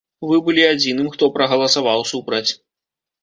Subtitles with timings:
[0.29, 2.47] Вы былі адзіным, хто прагаласаваў супраць.